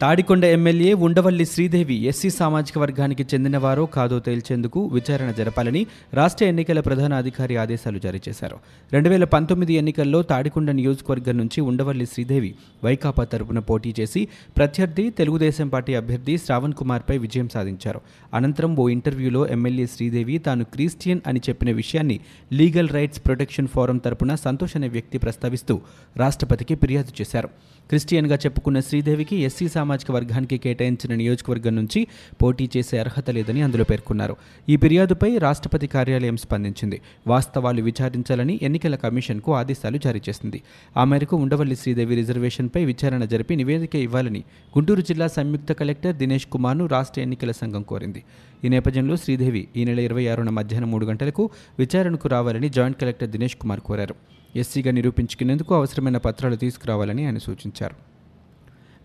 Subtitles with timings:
[0.00, 7.14] Tadikonda MLA Undavalli Sridevi SC సామాజిక వర్గానికి చెందినవారో కాదో తేల్చేందుకు విచారణ జరపాలని రాష్ట్ర ఎన్నికల ప్రధాన
[7.14, 8.56] అధికారి ఆదేశాలు జారీ చేశారు.
[8.92, 15.68] రెండు వేల పంతొమ్మిది ఎన్నికల్లో తాడికొండ నియోజకవర్గం నుంచి ఉండవల్లి శ్రీదేవి వైకాపా తరపున పోటీ చేసి ప్రత్యర్థి తెలుగుదేశం
[15.68, 18.00] పార్టీ అభ్యర్థి శ్రావణ్ కుమార్పై విజయం సాధించారు.
[18.34, 22.20] అనంతరం ఓ ఇంటర్వ్యూలో ఎమ్మెల్యే శ్రీదేవి తాను క్రిస్టియన్ అని చెప్పిన విషయాన్ని
[22.52, 25.80] లీగల్ రైట్స్ ప్రొటెక్షన్ ఫోరం తరపున సంతోష్ అనే వ్యక్తి ప్రస్తావిస్తూ
[26.16, 27.48] రాష్ట్రపతికి ఫిర్యాదు చేశారు.
[27.88, 32.06] క్రిస్టియన్గా చెప్పుకున్న శ్రీదేవికి ఎస్సీ సామాజిక వర్గానికి కేటాయించిన నియోజకవర్గం నుంచి
[32.42, 34.36] పోటీ చేసే అర్హత లేదని అందులో పేర్కొన్నారు.
[34.68, 37.00] ఈ ఫిర్యాదుపై రాష్ట్రపతి కార్యాలయం స్పందించింది.
[37.26, 40.62] వాస్తవాలు విచారించాలని ఎన్నికల కమిషన్కు ఆదేశాలు జారీ చేసింది.
[40.96, 44.44] ఆ మేరకు ఉండవల్లి శ్రీదేవి రిజర్వేషన్పై విచారణ జరిపి నివేదిక ఇవ్వాలని
[44.78, 48.22] గుంటూరు జిల్లా సంయుక్త కలెక్టర్ దినేష్ కుమార్ను రాష్ట్ర ఎన్నికల సంఘం కోరింది.
[48.64, 53.56] ఈ నేపథ్యంలో శ్రీదేవి ఈ నెల ఇరవై ఆరున మధ్యాహ్నం మూడు గంటలకు విచారణకు రావాలని జాయింట్ కలెక్టర్ దినేష్
[53.56, 54.14] కుమార్ కోరారు.
[54.56, 58.13] ఎస్సీగా నిరూపించుకునేందుకు అవసరమైన పత్రాలు తీసుకురావాలని ఆయన సూచించారు.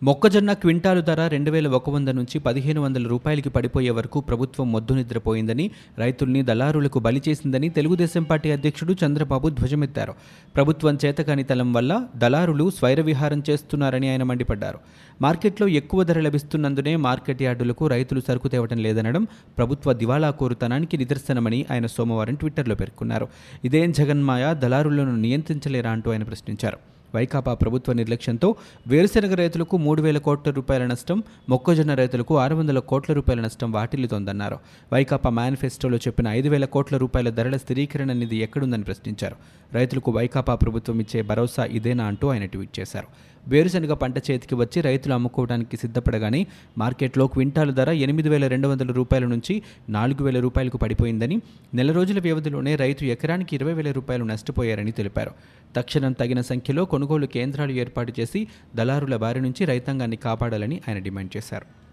[0.03, 4.93] మొక్కజొన్న క్వింటాలు ధర రెండు వేల ఒక వంద నుంచి పదిహేను వందల రూపాయలకి పడిపోయే వరకు ప్రభుత్వం మొద్దు
[4.93, 10.13] నిద్రపోయిందని రైతుల్ని దళారులకు బలి చేసిందని తెలుగుదేశం పార్టీ అధ్యక్షుడు చంద్రబాబు ధ్వజమెత్తారు.
[10.55, 14.79] ప్రభుత్వం చేతకానితలం వల్ల దళారులు స్వైర విహారం చేస్తున్నారని ఆయన మండిపడ్డారు.
[15.21, 21.85] మార్కెట్లో ఎక్కువ ధర లభిస్తున్నందునే మార్కెట్ యార్డులకు రైతులు సరుకు తేవటం లేదనడం ప్రభుత్వ దివాళా కోరుతనానికి నిదర్శనమని ఆయన
[21.85, 23.27] సోమవారం ట్విట్టర్లో పేర్కొన్నారు.
[23.65, 26.77] ఇదేం జగన్మాయ దళారులను నియంత్రించలేరా అంటూ ఆయన ప్రశ్నించారు.
[27.15, 28.55] వైకాపా ప్రభుత్వ నిర్లక్ష్యంతో
[28.87, 34.57] వేరుశెనగ రైతులకు మూడు వేల కోట్ల రూపాయల నష్టం మొక్కజొన్న రైతులకు ఆరు వందల కోట్ల రూపాయల నష్టం వాటిల్లుతోందన్నారు.
[34.93, 39.35] వైకాపా మేనిఫెస్టోలో చెప్పిన ఐదు వేల కోట్ల రూపాయల ధరల స్థిరీకరణ నిధి ఎక్కడుందని ప్రశ్నించారు.
[39.73, 43.07] రైతులకు వైకాపా ప్రభుత్వం ఇచ్చే భరోసా ఇదేనా అంటూ ఆయన ట్వీట్ చేశారు.
[43.47, 49.25] వేరుశనగ పంట చేతికి వచ్చి రైతులు అమ్ముకోవడానికి సిద్ధపడగానే మార్కెట్లో క్వింటాలు ధర ఎనిమిది వేల రెండు వందల రూపాయల
[49.25, 51.41] నుంచి నాలుగు వేల రూపాయలకు పడిపోయిందని
[51.73, 55.31] నెల రోజుల వ్యవధిలోనే రైతు ఎకరానికి ఇరవై వేల రూపాయలు నష్టపోయారని తెలిపారు.
[55.75, 61.88] తక్షణం తగిన సంఖ్యలో కొనుగోలు కేంద్రాలు ఏర్పాటు చేసి దళారుల బారి నుంచి రైతాంగాన్ని కాపాడాలని ఆయన డిమాండ్ చేశారు.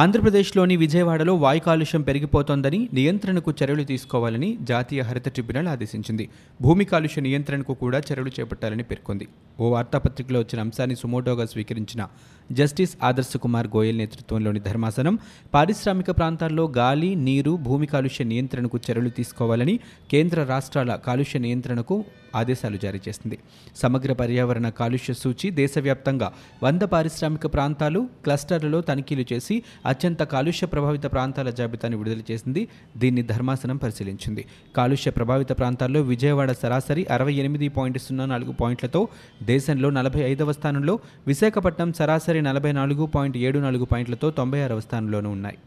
[0.00, 6.24] ఆంధ్రప్రదేశ్లోని విజయవాడలో వాయు కాలుష్యం పెరిగిపోతోందని నియంత్రణకు చర్యలు తీసుకోవాలని జాతీయ హరిత ట్రిబ్యునల్ ఆదేశించింది.
[6.60, 9.26] భూమి కాలుష్య నియంత్రణకు కూడా చర్యలు చేపట్టాలని పేర్కొంది.
[9.60, 12.08] ఓ వార్తాపత్రికలో వచ్చిన అంశాన్ని సుమోటోగా స్వీకరించిన
[12.52, 15.14] జస్టిస్ ఆదర్శ కుమార్ గోయల్ నేతృత్వంలోని ధర్మాసనం
[15.54, 19.76] పారిశ్రామిక ప్రాంతాల్లో గాలి నీరు భూమి కాలుష్య నియంత్రణకు చర్యలు తీసుకోవాలని
[20.10, 21.98] కేంద్ర రాష్ట్రాల కాలుష్య నియంత్రణకు
[22.34, 23.38] ఆదేశాలు జారీ చేసింది.
[23.76, 31.50] సమగ్ర పర్యావరణ కాలుష్య సూచి దేశవ్యాప్తంగా వంద పారిశ్రామిక ప్రాంతాలు క్లస్టర్లలో తనిఖీలు చేసి అత్యంత కాలుష్య ప్రభావిత ప్రాంతాల
[31.50, 32.68] జాబితాను విడుదల చేసింది.
[32.96, 34.44] దీన్ని ధర్మాసనం పరిశీలించింది.
[34.76, 39.08] కాలుష్య ప్రభావిత ప్రాంతాల్లో విజయవాడ సరాసరి అరవై ఎనిమిది పాయింట్ సున్నా నాలుగు పాయింట్లతో
[39.42, 45.30] దేశంలో నలభై ఐదవ స్థానంలో విశాఖపట్నం సరాసరి నలభై నాలుగు పాయింట్ ఏడు నాలుగు పాయింట్లతో తొంభై ఆరవ స్థానంలోనూ
[45.30, 45.58] ఉన్నాయి.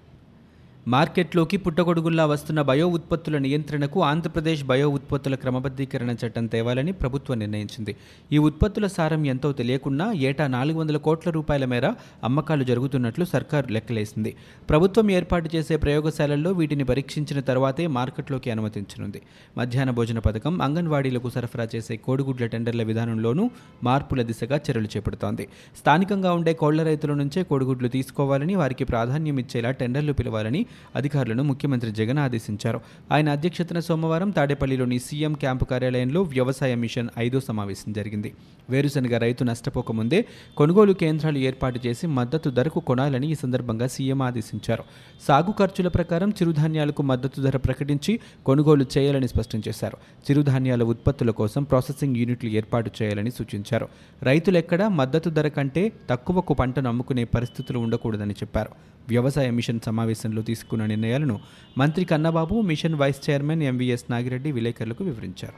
[0.87, 7.95] మార్కెట్లోకి పుట్టగొడుగుల్లా వస్తున్న బయో ఉత్పత్తుల నియంత్రణకు ఆంధ్రప్రదేశ్ బయో ఉత్పత్తుల క్రమబద్ధీకరణ చట్టం తేవాలని ప్రభుత్వం నిర్ణయించింది.
[8.31, 11.93] ఈ ఉత్పత్తుల సారం ఎంతో తెలియకున్నా ఏటా నాలుగు వందల కోట్ల రూపాయల మేర
[12.23, 14.35] అమ్మకాలు జరుగుతున్నట్లు సర్కారు లెక్కలేసింది.
[14.69, 19.21] ప్రభుత్వం ఏర్పాటు చేసే ప్రయోగశాలల్లో వీటిని పరీక్షించిన తర్వాతే మార్కెట్లోకి అనుమతించనుంది.
[19.57, 23.49] మధ్యాహ్న భోజన పథకం అంగన్వాడీలకు సరఫరా చేసే కోడిగుడ్ల టెండర్ల విధానంలోనూ
[23.83, 25.47] మార్పుల దిశగా చర్యలు చేపడుతోంది.
[25.79, 30.65] స్థానికంగా ఉండే కోళ్ళ రైతుల నుంచే కోడిగుడ్లు తీసుకోవాలని వారికి ప్రాధాన్యం ఇచ్చేలా టెండర్లు పిలవాలని
[30.95, 32.81] అధికారులను ముఖ్యమంత్రి జగన్ ఆదేశించారు.
[33.11, 38.33] ఆయన అధ్యక్షతన సోమవారం తాడేపల్లిలోని సీఎం క్యాంపు కార్యాలయంలో వ్యవసాయ మిషన్ ఐదో సమావేశం జరిగింది.
[38.69, 40.25] వేరుశనగ రైతు నష్టపోకముందే
[40.57, 44.83] కొనుగోలు కేంద్రాలు ఏర్పాటు చేసి మద్దతు ధరకు కొనాలని ఈ సందర్భంగా సీఎం ఆదేశించారు.
[45.27, 49.97] సాగు ఖర్చుల ప్రకారం చిరుధాన్యాలకు మద్దతు ధర ప్రకటించి కొనుగోలు చేయాలని స్పష్టం చేశారు.
[50.31, 53.87] చిరుధాన్యాల ఉత్పత్తుల కోసం ప్రాసెసింగ్ యూనిట్లు ఏర్పాటు చేయాలని సూచించారు.
[54.23, 58.69] రైతులెక్కడా మద్దతు ధర కంటే తక్కువకు పంటను అమ్ముకునే పరిస్థితులు ఉండకూడదని చెప్పారు.
[59.07, 61.35] వ్యవసాయ మిషన్ సమావేశంలో తీసుకు తీసుకున్న నిర్ణయాలను
[61.81, 65.57] మంత్రి Kannababu mission vice chairman MVS Nagireddy విలేకరులకు వివరించారు.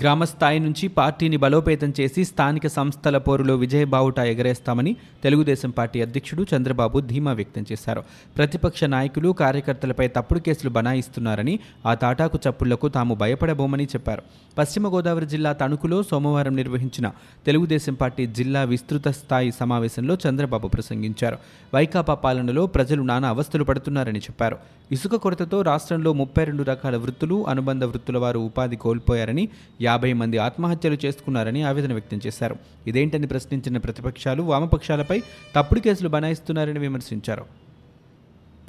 [0.00, 7.00] గ్రామ స్థాయి నుంచి పార్టీని బలోపేతం చేసి స్థానిక సంస్థల పోరులో విజయబావుట ఎగరేస్తామని తెలుగుదేశం పార్టీ అధ్యక్షుడు చంద్రబాబు
[7.00, 8.02] ధీమా వ్యక్తం చేశారు.
[8.36, 14.22] ప్రతిపక్ష నాయకులు కార్యకర్తలపై తప్పుడు కేసులు బనాయిస్తున్నారని ఆ తాటాకు చప్పుళ్ళకు తాము భయపడబోమని చెప్పారు.
[14.58, 17.12] పశ్చిమ గోదావరి జిల్లా తణుకులో సోమవారం నిర్వహించిన
[17.46, 21.38] తెలుగుదేశం పార్టీ జిల్లా విస్తృత స్థాయి సమావేశంలో చంద్రబాబు ప్రసంగించారు.
[21.74, 24.58] వైకాపా పాలనలో ప్రజలు నానా అవస్థలు పడుతున్నారని చెప్పారు.
[24.92, 29.48] ఇసుక కొరతతో రాష్ట్రంలో ముప్పై రెండు రకాల వృత్తులు అనుబంధ వృత్తుల వారు ఉపాధి కోల్పోయారని
[29.88, 32.56] యాభై మంది ఆత్మహత్యలు చేసుకున్నారని ఆవేదన వ్యక్తం చేశారు.
[32.86, 35.18] ఇదేంటని ప్రశ్నించిన ప్రతిపక్షాలు వామపక్షాలపై
[35.56, 37.67] తప్పుడు కేసులు బనాయిస్తున్నారని విమర్శించారు.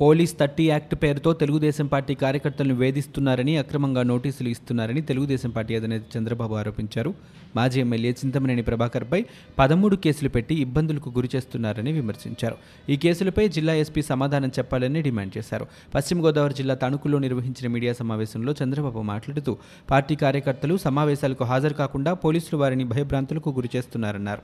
[0.01, 6.53] పోలీస్ థర్టీ యాక్ట్ పేరుతో తెలుగుదేశం పార్టీ కార్యకర్తలను వేధిస్తున్నారని అక్రమంగా నోటీసులు ఇస్తున్నారని తెలుగుదేశం పార్టీ అధినేత చంద్రబాబు
[6.59, 7.11] ఆరోపించారు.
[7.55, 9.19] మాజీ ఎమ్మెల్యే చింతమనేని ప్రభాకర్పై
[9.59, 12.57] పదమూడు కేసులు పెట్టి ఇబ్బందులకు గురి చేస్తున్నారని విమర్శించారు.
[12.93, 15.67] ఈ కేసులపై జిల్లా ఎస్పీ సమాధానం చెప్పాలని డిమాండ్ చేశారు.
[15.95, 19.53] పశ్చిమ గోదావరి జిల్లా తణుకులో నిర్వహించిన మీడియా సమావేశంలో చంద్రబాబు మాట్లాడుతూ
[19.91, 24.43] పార్టీ కార్యకర్తలు సమావేశాలకు హాజరు కాకుండా పోలీసులు వారిని భయభ్రాంతులకు గురి చేస్తున్నారన్నారు.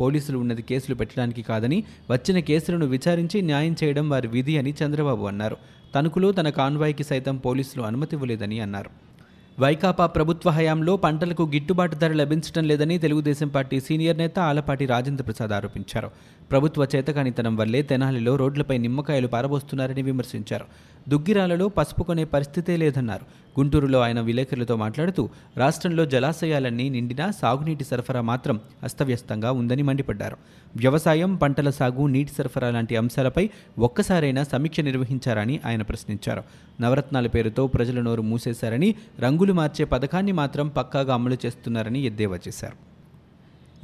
[0.00, 5.56] పోలీసులు ఉన్నది కేసులు పెట్టడానికి కాదని వచ్చిన కేసులను విచారించి న్యాయం చేయడం వారి విధి అని చంద్రబాబు అన్నారు.
[5.94, 8.90] తణుకులో తన కాన్వాయ్కి సైతం పోలీసులు అనుమతి ఇవ్వలేదని అన్నారు.
[9.60, 15.52] వైకాపా ప్రభుత్వ హయాంలో పంటలకు గిట్టుబాటు ధర లభించడం లేదని తెలుగుదేశం పార్టీ సీనియర్ నేత ఆలపాటి రాజేంద్ర ప్రసాద్
[15.52, 16.10] ఆరోపించారు.
[16.50, 20.64] ప్రభుత్వ చేతకానితనం వల్లే తెనాలిలో రోడ్లపై నిమ్మకాయలు పారబోస్తున్నారని విమర్శించారు.
[21.08, 23.24] దుగ్గిరాలలో పసుపు కొనే పరిస్థితే లేదన్నారు.
[23.58, 30.36] గుంటూరులో ఆయన విలేకరులతో మాట్లాడుతూ రాష్ట్రంలో జలాశయాలన్నీ నిండినా సాగునీటి సరఫరా మాత్రం అస్తవ్యస్తంగా ఉందని మండిపడ్డారు.
[30.76, 36.42] వ్యవసాయం పంటల సాగు నీటి సరఫరా లాంటి అంశాలపై ఒక్కసారైనా సమీక్ష నిర్వహించారని ఆయన ప్రశ్నించారు.
[36.80, 42.89] నవరత్నాల పేరుతో ప్రజల నోరు మూసేశారని రంగులు మార్చే పథకాన్ని మాత్రం పక్కాగా అమలు చేస్తున్నారని ఎద్దేవా చేశారు.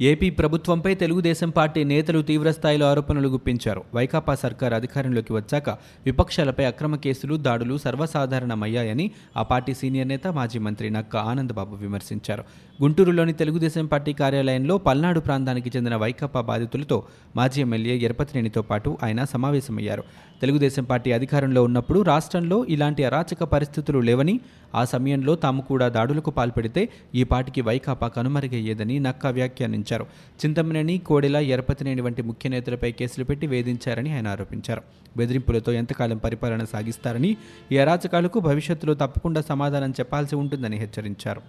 [0.01, 3.83] ఏపీ ప్రభుత్వంపై తెలుగుదేశం పార్టీ నేతలు తీవ్రస్థాయిలో ఆరోపణలు గుప్పించారు.
[3.93, 5.69] వైకాపా సర్కార్ అధికారంలోకి వచ్చాక
[6.05, 12.43] విపక్షాలపై అక్రమ కేసులు దాడులు సర్వసాధారణమయ్యాయని ఆ పార్టీ సీనియర్ నేత మాజీ మంత్రి నక్క ఆనందబాబు విమర్శించారు.
[12.81, 17.03] గుంటూరులోని తెలుగుదేశం పార్టీ కార్యాలయంలో పల్నాడు ప్రాంతానికి చెందిన వైకాపా బాధితులతో
[17.35, 20.03] మాజీ ఎమ్మెల్యే ఎరపతినేనితో పాటు ఆయన సమావేశమయ్యారు.
[20.41, 24.39] తెలుగుదేశం పార్టీ అధికారంలో ఉన్నప్పుడు రాష్ట్రంలో ఇలాంటి అరాచక పరిస్థితులు లేవని
[24.75, 30.03] ఆ సమయంలో తాము కూడా దాడులకు పాల్పడితే ఈ పార్టీకి వైకాపా కనుమరుగయ్యేదని నక్కా వ్యాఖ్యానించారు.
[30.45, 34.81] చింతమనేని కోడెల ఎరపతినేని వంటి ముఖ్య నేతలపై కేసులు పెట్టి వేధించారని ఆయన ఆరోపించారు.
[35.17, 37.37] బెదిరింపులతో ఎంతకాలం పరిపాలన సాగిస్తారని
[37.71, 41.41] ఈ అరాచకాలకు భవిష్యత్తులో తప్పకుండా సమాధానం చెప్పాల్సి ఉంటుందని హెచ్చరించారు.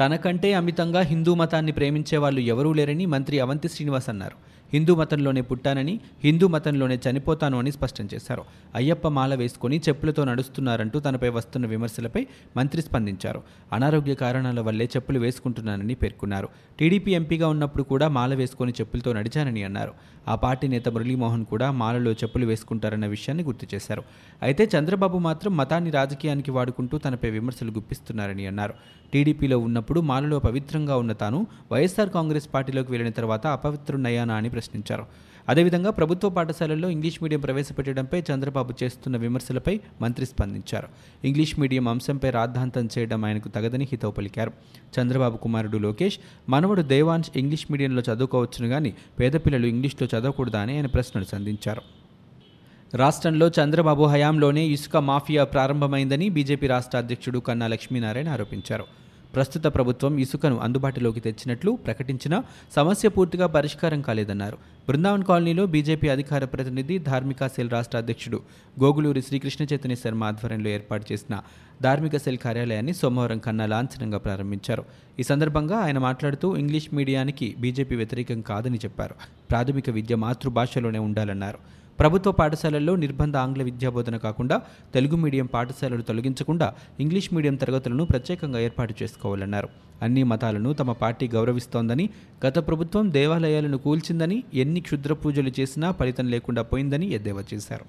[0.00, 4.49] తనకంటే అమితంగా హిందూ మతాన్ని ప్రేమించే వాళ్ళు ఎవరూ లేరని మంత్రి అవంతి శ్రీనివాస్ అన్నారు.
[4.72, 8.42] హిందూ మతంలోనే పుట్టానని హిందూ మతంలోనే చనిపోతాను అని స్పష్టం చేశారు.
[8.74, 12.26] అయ్యప్ప మాల వేసుకొని చెప్పులతో నడుస్తున్నారంటూ తనపై వస్తున్న విమర్శలపై
[12.56, 13.42] మంత్రి స్పందించారు.
[13.72, 16.48] అనారోగ్య కారణాల వల్లే చెప్పులు వేసుకుంటున్నానని పేర్కొన్నారు.
[16.78, 19.92] టీడీపీ ఎంపీగా ఉన్నప్పుడు కూడా మాల వేసుకొని చెప్పులతో నడిచానని అన్నారు.
[20.28, 24.02] ఆ పార్టీ నేత మురళీమోహన్ కూడా మాలలో చెప్పులు వేసుకుంటారన్న విషయాన్ని గుర్తు చేశారు.
[24.42, 28.74] అయితే చంద్రబాబు మాత్రం మతాన్ని రాజకీయానికి వాడుకుంటూ తనపై విమర్శలు గుప్పిస్తున్నారని అన్నారు.
[29.12, 35.06] టీడీపీలో ఉన్నప్పుడు మాలలో పవిత్రంగా ఉన్న తాను వైఎస్ఆర్ కాంగ్రెస్ పార్టీలోకి వెళ్ళిన తర్వాత అపవిత్రున్నయ్యానా అని ప్రశ్నించారు.
[35.48, 40.88] అదేవిధంగా ప్రభుత్వ పాఠశాలల్లో ఇంగ్లీష్ మీడియం ప్రవేశపెట్టడంపై చంద్రబాబు చేస్తున్న విమర్శలపై మంత్రి స్పందించారు.
[41.24, 44.52] ఇంగ్లీష్ మీడియం అంశంపై రాద్ధాంతం చేయడం ఆయనకు తగదని హితవు పలికారు.
[45.00, 46.18] చంద్రబాబు కుమారుడు లోకేష్
[46.48, 51.82] మనవడు దేవాంశ్ ఇంగ్లీష్ మీడియంలో చదువుకోవచ్చును కానీ పేద పిల్లలు ఇంగ్లీష్లో చదవకూడదా అని ఆయన ప్రశ్నలు సంధించారు.
[52.94, 58.99] రాష్ట్రంలో చంద్రబాబు హయాంలోనే ఇసుక మాఫియా ప్రారంభమైందని బీజేపీ రాష్ట్ర అధ్యక్షుడు కన్నా లక్ష్మీనారాయణ ఆరోపించారు.
[59.34, 62.44] ప్రస్తుత ప్రభుత్వం ఇసుకను అందుబాటులోకి తెచ్చినట్లు ప్రకటించినా
[62.76, 64.58] సమస్య పూర్తిగా పరిష్కారం కాలేదన్నారు.
[64.88, 68.40] బృందావన్ కాలనీలో బీజేపీ అధికార ప్రతినిధి ధార్మిక సెల్ రాష్ట్ర అధ్యక్షుడు
[68.82, 71.40] గోగులూరి శ్రీకృష్ణ చైతన్య శర్మ ఆధ్వర్యంలో ఏర్పాటు చేసిన
[71.82, 74.84] ధార్మిక సెల్ కార్యాలయాన్ని సోమవారం కన్నా లాంఛనంగా ప్రారంభించారు.
[75.20, 79.14] ఈ సందర్భంగా ఆయన మాట్లాడుతూ ఇంగ్లీష్ మీడియానికి బీజేపీ వ్యతిరేకం కాదని చెప్పారు.
[79.50, 81.79] ప్రాథమిక విద్య మాతృభాషలోనే ఉండాలన్నారు.
[82.00, 84.56] ప్రభుత్వ పాఠశాలల్లో నిర్బంధ ఆంగ్ల విద్యా బోధన కాకుండా
[84.94, 86.68] తెలుగు మీడియం పాఠశాలలు తొలగించకుండా
[87.00, 89.68] ఇంగ్లీష్ మీడియం తరగతులను ప్రత్యేకంగా ఏర్పాటు చేసుకోవాలన్నారు.
[90.02, 92.06] అన్ని మతాలను తమ పార్టీ గౌరవిస్తోందని
[92.46, 97.86] గత ప్రభుత్వం దేవాలయాలను కూల్చిందని ఎన్ని క్షుద్ర పూజలు చేసినా ఫలితం లేకుండా పోయిందని ఎద్దేవా చేశారు.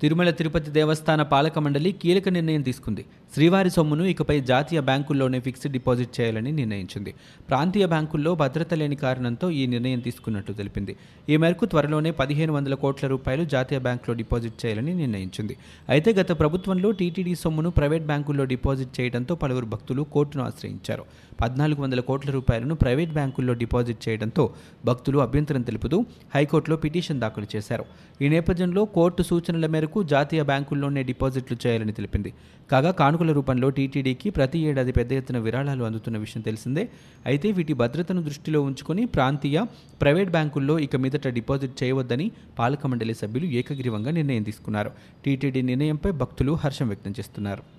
[0.00, 3.04] తిరుమల తిరుపతి దేవస్థాన పాలక మండలి కీలక నిర్ణయం తీసుకుంది.
[3.34, 7.14] శ్రీవారి సొమ్మును ఇకపై జాతీయ బ్యాంకుల్లోనే ఫిక్స్డ్ డిపాజిట్ చేయాలని నిర్ణయించింది.
[7.48, 10.96] ప్రాంతీయ బ్యాంకుల్లో భద్రత లేని కారణంతో ఈ నిర్ణయం తీసుకున్నట్టు తెలిపింది.
[11.28, 15.56] ఈ మేరకు త్వరలోనే పదిహేను వందల కోట్ల రూపాయలు జాతీయ బ్యాంకులో డిపాజిట్ చేయాలని నిర్ణయించింది.
[15.88, 21.04] అయితే గత ప్రభుత్వంలో టీటీడీ సొమ్మును ప్రైవేట్ బ్యాంకుల్లో డిపాజిట్ చేయడంతో పలువురు భక్తులు కోర్టును ఆశ్రయించారు.
[21.40, 24.54] పద్నాలుగు వందల కోట్ల రూపాయలను ప్రైవేట్ బ్యాంకుల్లో డిపాజిట్ చేయడంతో
[24.84, 26.04] భక్తులు అభ్యంతరం తెలుపుతూ
[26.34, 27.84] హైకోర్టులో పిటిషన్ దాఖలు చేశారు.
[28.22, 32.34] ఈ నేపథ్యంలో కోర్టు సూచనల మేరకు జాతీయ బ్యాంకుల్లోనే డిపాజిట్లు చేయాలని తెలిపింది.
[32.70, 36.88] కాగా కానుకల రూపంలో టీటీడీకి ప్రతి ఏడాది పెద్ద ఎత్తున విరాళాలు అందుతున్న విషయం తెలిసిందే.
[37.26, 39.64] అయితే వీటి భద్రతను దృష్టిలో ఉంచుకొని ప్రాంతీయ
[40.00, 44.90] ప్రైవేట్ బ్యాంకుల్లో ఇక మీదట డిపాజిట్ చేయవద్దని పాలక మండలి సభ్యులు ఏకగ్రీవంగా నిర్ణయం తీసుకున్నారు.
[45.24, 47.77] టీటీడీ నిర్ణయంపై భక్తులు హర్షం వ్యక్తం చేస్తున్నారు.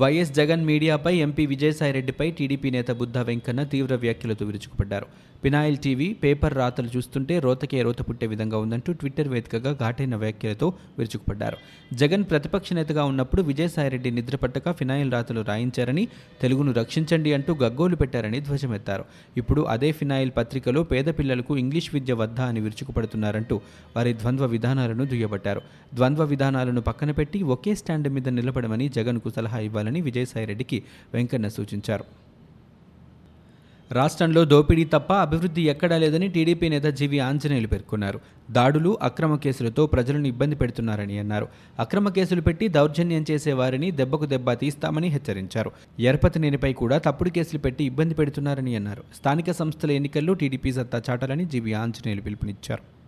[0.00, 5.06] వైఎస్ జగన్ మీడియాపై ఎంపీ విజయసాయిరెడ్డిపై టీడీపీ నేత బుద్ధ వెంకన్న తీవ్ర వ్యాఖ్యలతో విరుచుకుపడ్డారు.
[5.44, 11.56] పినాయిల్ టీవీ పేపర్ రాతలు చూస్తుంటే రోతకే రోత పుట్టే విధంగా ఉందంటూ ట్విట్టర్ వేదికగా ఘాటైన వ్యాఖ్యలతో విరుచుకుపడ్డారు.
[11.94, 16.08] జగన్ ప్రతిపక్ష నేతగా ఉన్నప్పుడు విజయసాయిరెడ్డి నిద్రపట్టక ఫినాయిల్ రాతలు రాయించారని
[16.42, 19.04] తెలుగును రక్షించండి అంటూ గగ్గోలు పెట్టారని ధ్వజమెత్తారు.
[19.36, 23.60] ఇప్పుడు అదే ఫినాయిల్ పత్రికలో పేద పిల్లలకు ఇంగ్లీష్ విద్య వద్దా అని విరుచుకుపడుతున్నారంటూ
[23.96, 25.62] వారి ద్వంద్వ విధానాలను దుయ్యబట్టారు.
[25.94, 30.82] ద్వంద్వ విధానాలను పక్కన పెట్టి ఒకే స్టాండ్ మీద నిలబడమని జగన్కు సలహా ఇవ్వాలని విజయసాయిరెడ్డికి
[31.14, 32.31] వెంకన్న సూచించారు.
[33.92, 38.20] రాష్ట్రంలో దోపిడీ తప్ప అభివృద్ధి ఎక్కడా లేదని టీడీపీ నేత జీవి ఆంజనేయులు పేర్కొన్నారు.
[38.50, 41.48] దాడులు అక్రమ కేసులతో ప్రజలను ఇబ్బంది పెడుతున్నారని అన్నారు.
[41.78, 45.72] అక్రమ కేసులు పెట్టి దౌర్జన్యం చేసే వారిని దెబ్బకు దెబ్బ తీస్తామని హెచ్చరించారు.
[46.00, 49.02] ఎరపతినేనిపై కూడా తప్పుడు కేసులు పెట్టి ఇబ్బంది పెడుతున్నారని అన్నారు.
[49.16, 53.01] స్థానిక సంస్థల ఎన్నికల్లో టీడీపీ సత్తా చాటాలని జీవి ఆంజనేయులు పిలుపునిచ్చారు.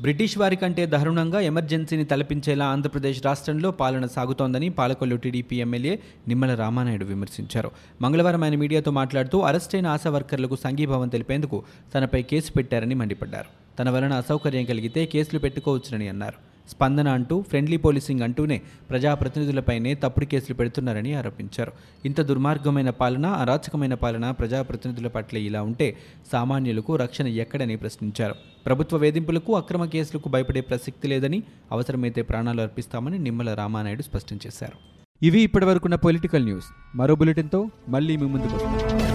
[0.00, 5.98] బ్రిటిష్ వారి కంటే దారుణంగా ఎమర్జెన్సీని తలపించేలా ఆంధ్రప్రదేశ్ రాష్ట్రంలో పాలన సాగుతోందని పాలకొల్లు టీడీపీ ఎమ్మెల్యే
[6.28, 7.70] నిమ్మల రామానాయుడు విమర్శించారు.
[8.02, 11.62] మంగళవారం ఆయన మీడియాతో మాట్లాడుతూ అరెస్టైన ఆశా వర్కర్లకు సంఘీభావం తెలిపేందుకు
[11.94, 13.78] తనపై కేసు పెట్టారని మండిపడ్డారు.
[13.78, 16.55] తన వలన అసౌకర్యం కలిగితే కేసులు పెట్టుకోవచ్చునని అన్నారు.
[16.68, 21.72] స్పందన అంటూ ఫ్రెండ్లీ పోలీసింగ్ అంటూనే ప్రజాప్రతినిధులపైనే తప్పుడు కేసులు పెడుతున్నారని ఆరోపించారు.
[22.04, 25.96] ఇంత దుర్మార్గమైన పాలన అరాచకమైన పాలన ప్రజాప్రతినిధుల పట్ల ఇలా ఉంటే
[26.32, 28.34] సామాన్యులకు రక్షణ ఎక్కడని ప్రశ్నించారు.
[28.66, 31.42] ప్రభుత్వ వేధింపులకు అక్రమ కేసులకు భయపడే ప్రసక్తి లేదని
[31.72, 34.78] అవసరమైతే ప్రాణాలు అర్పిస్తామని నిమ్మల రామానాయుడు స్పష్టం చేశారు.
[35.22, 36.66] ఇవి ఇప్పటివరకున్న పొలిటికల్ న్యూస్.
[36.94, 39.05] మరో బులెటిన్తో మళ్ళీ మీ ముందుకు వస్తున్నాం